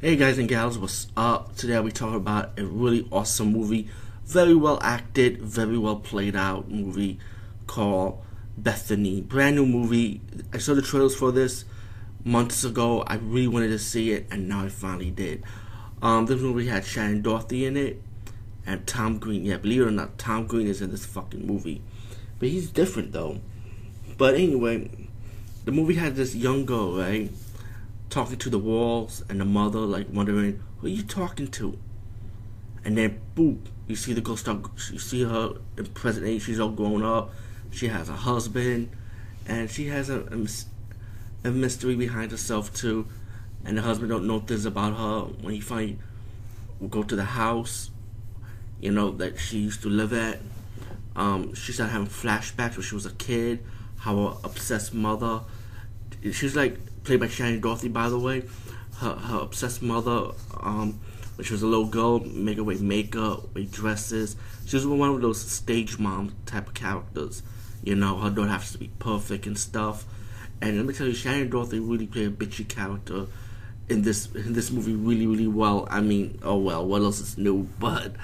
Hey 0.00 0.14
guys 0.14 0.38
and 0.38 0.48
gals, 0.48 0.78
what's 0.78 1.08
up? 1.16 1.56
Today 1.56 1.74
I'll 1.74 1.82
be 1.82 1.90
talking 1.90 2.14
about 2.14 2.56
a 2.56 2.64
really 2.64 3.08
awesome 3.10 3.50
movie, 3.50 3.88
very 4.24 4.54
well 4.54 4.78
acted, 4.80 5.42
very 5.42 5.76
well 5.76 5.96
played 5.96 6.36
out 6.36 6.70
movie 6.70 7.18
called 7.66 8.22
Bethany. 8.56 9.20
Brand 9.20 9.56
new 9.56 9.66
movie. 9.66 10.20
I 10.52 10.58
saw 10.58 10.74
the 10.74 10.82
trailers 10.82 11.16
for 11.16 11.32
this 11.32 11.64
months 12.22 12.62
ago. 12.62 13.02
I 13.08 13.16
really 13.16 13.48
wanted 13.48 13.70
to 13.70 13.78
see 13.80 14.12
it, 14.12 14.28
and 14.30 14.48
now 14.48 14.66
I 14.66 14.68
finally 14.68 15.10
did. 15.10 15.42
Um, 16.00 16.26
this 16.26 16.40
movie 16.40 16.68
had 16.68 16.84
Shannen 16.84 17.24
Doherty 17.24 17.66
in 17.66 17.76
it 17.76 18.00
and 18.64 18.86
Tom 18.86 19.18
Green. 19.18 19.44
Yeah, 19.44 19.56
believe 19.56 19.80
it 19.80 19.86
or 19.86 19.90
not, 19.90 20.16
Tom 20.16 20.46
Green 20.46 20.68
is 20.68 20.80
in 20.80 20.92
this 20.92 21.06
fucking 21.06 21.44
movie, 21.44 21.82
but 22.38 22.48
he's 22.48 22.70
different 22.70 23.10
though. 23.10 23.40
But 24.16 24.36
anyway, 24.36 24.90
the 25.64 25.72
movie 25.72 25.94
had 25.94 26.14
this 26.14 26.36
young 26.36 26.66
girl, 26.66 26.96
right? 26.96 27.32
Talking 28.18 28.36
to 28.36 28.50
the 28.50 28.58
walls 28.58 29.22
and 29.28 29.40
the 29.40 29.44
mother 29.44 29.78
like 29.78 30.08
wondering 30.12 30.60
who 30.78 30.88
are 30.88 30.90
you 30.90 31.04
talking 31.04 31.46
to? 31.46 31.78
And 32.84 32.98
then 32.98 33.20
boop 33.36 33.60
you 33.86 33.94
see 33.94 34.12
the 34.12 34.20
girl 34.20 34.36
start 34.36 34.58
you 34.90 34.98
see 34.98 35.22
her 35.22 35.52
in 35.76 35.86
present 35.86 36.26
age 36.26 36.42
she's 36.42 36.58
all 36.58 36.70
grown 36.70 37.04
up 37.04 37.30
she 37.70 37.86
has 37.86 38.08
a 38.08 38.14
husband 38.14 38.90
and 39.46 39.70
she 39.70 39.86
has 39.86 40.10
a, 40.10 40.22
a, 40.22 41.48
a 41.48 41.52
mystery 41.52 41.94
behind 41.94 42.32
herself 42.32 42.74
too. 42.74 43.06
And 43.64 43.78
the 43.78 43.82
husband 43.82 44.10
don't 44.10 44.26
know 44.26 44.40
things 44.40 44.64
about 44.64 44.96
her. 44.96 45.32
When 45.40 45.54
he 45.54 45.96
will 46.80 46.88
go 46.88 47.04
to 47.04 47.14
the 47.14 47.24
house 47.24 47.90
you 48.80 48.90
know 48.90 49.12
that 49.12 49.38
she 49.38 49.58
used 49.58 49.82
to 49.82 49.88
live 49.88 50.12
at 50.12 50.40
um, 51.14 51.54
she 51.54 51.72
started 51.72 51.92
having 51.92 52.08
flashbacks 52.08 52.74
when 52.74 52.82
she 52.82 52.96
was 52.96 53.06
a 53.06 53.12
kid 53.12 53.64
how 53.98 54.16
her 54.16 54.36
obsessed 54.42 54.92
mother 54.92 55.40
she's 56.32 56.56
like 56.56 56.78
played 57.04 57.20
by 57.20 57.26
Shannen 57.26 57.60
Doherty, 57.60 57.88
by 57.88 58.08
the 58.08 58.18
way. 58.18 58.44
Her, 58.98 59.14
her 59.14 59.38
obsessed 59.38 59.82
mother, 59.82 60.32
um, 60.60 61.00
when 61.36 61.44
she 61.44 61.52
was 61.52 61.62
a 61.62 61.66
little 61.66 61.86
girl, 61.86 62.20
make 62.20 62.56
her 62.56 62.64
wear 62.64 62.78
makeup, 62.78 63.54
wear 63.54 63.64
dresses. 63.64 64.36
She 64.66 64.76
was 64.76 64.86
one 64.86 65.10
of 65.10 65.20
those 65.20 65.40
stage 65.40 65.98
mom 65.98 66.34
type 66.46 66.68
of 66.68 66.74
characters. 66.74 67.42
You 67.84 67.94
know, 67.94 68.18
her 68.18 68.30
daughter 68.30 68.50
has 68.50 68.72
to 68.72 68.78
be 68.78 68.90
perfect 68.98 69.46
and 69.46 69.56
stuff. 69.56 70.04
And 70.60 70.76
let 70.76 70.86
me 70.86 70.92
tell 70.92 71.06
you, 71.06 71.12
Shannen 71.12 71.50
Doherty 71.50 71.78
really 71.78 72.06
played 72.06 72.26
a 72.26 72.30
bitchy 72.30 72.66
character 72.68 73.26
in 73.88 74.02
this 74.02 74.26
in 74.34 74.52
this 74.52 74.70
movie 74.70 74.94
really 74.94 75.26
really 75.26 75.46
well. 75.46 75.86
I 75.90 76.00
mean, 76.00 76.38
oh 76.42 76.58
well, 76.58 76.84
what 76.84 77.02
else 77.02 77.20
is 77.20 77.38
new? 77.38 77.68
But 77.78 78.16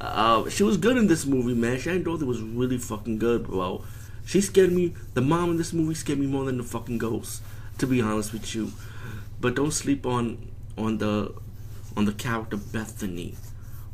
uh, 0.00 0.48
she 0.50 0.64
was 0.64 0.76
good 0.76 0.96
in 0.96 1.06
this 1.06 1.24
movie, 1.26 1.54
man. 1.54 1.76
Shannen 1.76 2.04
Doherty 2.04 2.24
was 2.24 2.42
really 2.42 2.78
fucking 2.78 3.18
good, 3.18 3.46
bro. 3.46 3.84
She 4.26 4.40
scared 4.40 4.72
me. 4.72 4.94
The 5.14 5.22
mom 5.22 5.52
in 5.52 5.56
this 5.56 5.72
movie 5.72 5.94
scared 5.94 6.18
me 6.18 6.26
more 6.26 6.44
than 6.44 6.58
the 6.58 6.64
fucking 6.64 6.98
ghost 6.98 7.42
to 7.78 7.86
be 7.86 8.00
honest 8.02 8.32
with 8.32 8.54
you. 8.54 8.72
But 9.40 9.54
don't 9.54 9.72
sleep 9.72 10.04
on 10.04 10.50
on 10.76 10.98
the 10.98 11.34
on 11.96 12.04
the 12.04 12.12
character 12.12 12.56
Bethany. 12.56 13.36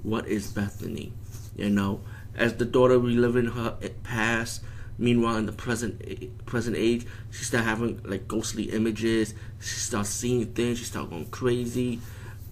What 0.02 0.26
is 0.26 0.52
Bethany? 0.52 1.12
You 1.56 1.70
know, 1.70 2.00
as 2.34 2.54
the 2.54 2.64
daughter 2.64 2.98
reliving 2.98 3.46
her 3.46 3.78
past. 4.02 4.62
Meanwhile, 4.96 5.38
in 5.38 5.46
the 5.46 5.52
present 5.52 6.46
present 6.46 6.76
age, 6.76 7.04
she 7.32 7.44
start 7.44 7.64
having 7.64 8.00
like 8.04 8.28
ghostly 8.28 8.64
images. 8.70 9.34
She 9.60 9.76
starts 9.76 10.08
seeing 10.08 10.46
things. 10.54 10.78
She 10.78 10.84
start 10.84 11.10
going 11.10 11.26
crazy. 11.26 12.00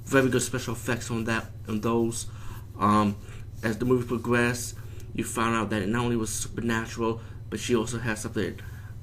Very 0.04 0.28
good 0.28 0.42
special 0.42 0.74
effects 0.74 1.08
on 1.10 1.24
that 1.24 1.46
on 1.68 1.80
those. 1.80 2.26
Um, 2.80 3.14
as 3.62 3.78
the 3.78 3.84
movie 3.84 4.08
progressed, 4.08 4.74
you 5.14 5.22
found 5.22 5.54
out 5.54 5.70
that 5.70 5.82
it 5.82 5.88
not 5.88 6.04
only 6.04 6.16
was 6.16 6.30
supernatural, 6.30 7.20
but 7.48 7.60
she 7.60 7.76
also 7.76 7.98
had 7.98 8.18
something 8.18 8.58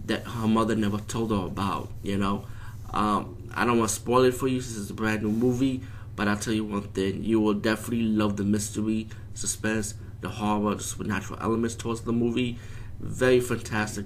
that 0.09 0.25
her 0.25 0.47
mother 0.47 0.75
never 0.75 0.97
told 0.97 1.31
her 1.31 1.47
about. 1.47 1.89
You 2.03 2.17
know, 2.17 2.45
um, 2.91 3.49
I 3.53 3.65
don't 3.65 3.79
want 3.79 3.89
to 3.89 3.95
spoil 3.95 4.23
it 4.23 4.33
for 4.33 4.47
you 4.47 4.59
since 4.59 4.81
it's 4.81 4.89
a 4.89 4.93
brand 4.93 5.23
new 5.23 5.31
movie, 5.31 5.81
but 6.15 6.27
I'll 6.27 6.37
tell 6.37 6.53
you 6.53 6.65
one 6.65 6.83
thing: 6.89 7.23
you 7.23 7.39
will 7.39 7.53
definitely 7.53 8.03
love 8.03 8.35
the 8.35 8.43
mystery, 8.43 9.07
suspense, 9.33 9.93
the 10.21 10.29
horror, 10.29 10.75
the 10.75 10.83
supernatural 10.83 11.39
elements 11.41 11.75
towards 11.75 12.01
the 12.01 12.11
movie. 12.11 12.59
Very 12.99 13.39
fantastic. 13.39 14.05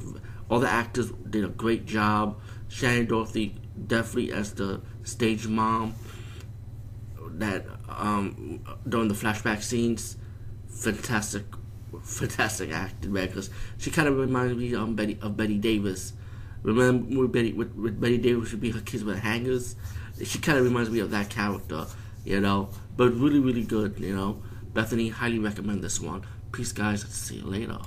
All 0.49 0.59
the 0.59 0.69
actors 0.69 1.11
did 1.29 1.43
a 1.43 1.47
great 1.47 1.85
job. 1.85 2.39
Shannen 2.69 3.07
Doherty 3.07 3.55
definitely 3.87 4.31
as 4.31 4.53
the 4.53 4.81
stage 5.03 5.47
mom. 5.47 5.95
That 7.35 7.65
um, 7.89 8.63
during 8.87 9.07
the 9.07 9.15
flashback 9.15 9.63
scenes, 9.63 10.17
fantastic 10.69 11.45
fantastic 12.01 12.71
acting 12.71 13.13
man 13.13 13.27
because 13.27 13.49
she 13.77 13.91
kind 13.91 14.07
of 14.07 14.17
reminds 14.17 14.55
me 14.57 14.73
um, 14.75 14.95
Bette, 14.95 15.17
of 15.21 15.37
Bette 15.37 15.57
Davis. 15.57 16.13
Remember 16.63 17.21
with 17.21 17.31
Betty 17.31 17.53
with, 17.53 17.75
with 17.75 17.99
Bette 17.99 18.17
Davis 18.17 18.51
would 18.51 18.61
be 18.61 18.71
her 18.71 18.81
kids 18.81 19.03
with 19.03 19.19
hangers. 19.19 19.75
She 20.23 20.39
kind 20.39 20.57
of 20.57 20.63
reminds 20.63 20.89
me 20.89 20.99
of 20.99 21.11
that 21.11 21.29
character, 21.29 21.85
you 22.23 22.39
know. 22.39 22.69
But 22.95 23.13
really, 23.13 23.39
really 23.39 23.63
good, 23.63 23.99
you 23.99 24.15
know. 24.15 24.41
Bethany, 24.73 25.09
highly 25.09 25.39
recommend 25.39 25.83
this 25.83 25.99
one. 25.99 26.25
Peace, 26.51 26.71
guys. 26.71 27.03
See 27.03 27.35
you 27.35 27.45
later. 27.45 27.79